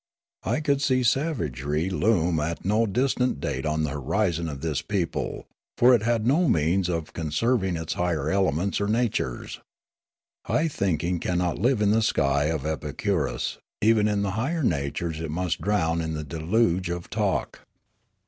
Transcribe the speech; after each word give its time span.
I 0.43 0.61
could 0.61 0.81
see 0.81 1.03
savagery 1.03 1.91
loom 1.91 2.39
at 2.39 2.65
no 2.65 2.77
176 2.79 2.87
Riallaro 2.87 3.05
distant 3.35 3.39
date 3.39 3.65
on 3.67 3.83
the 3.83 3.91
horizon 3.91 4.49
of 4.49 4.61
this 4.61 4.81
people, 4.81 5.45
for 5.77 5.93
it 5.93 6.01
had 6.01 6.25
no 6.25 6.49
means 6.49 6.89
of 6.89 7.13
conserving 7.13 7.77
its 7.77 7.93
higher 7.93 8.27
elements 8.31 8.81
or 8.81 8.87
natures. 8.87 9.59
High 10.45 10.69
thinking 10.69 11.19
cannot 11.19 11.59
live 11.59 11.83
in 11.83 11.91
the 11.91 12.01
st}' 12.01 12.49
of 12.51 12.65
Epicurus; 12.65 13.59
even 13.79 14.07
in 14.07 14.23
the 14.23 14.31
higher 14.31 14.63
natures 14.63 15.19
it 15.19 15.29
must 15.29 15.61
drown 15.61 16.01
in 16.01 16.15
the 16.15 16.23
deluge 16.23 16.89
of 16.89 17.11
talk. 17.11 17.59